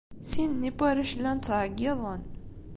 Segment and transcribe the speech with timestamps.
[0.31, 2.21] Sin-nni n warrac llan ttɛeyyiḍen.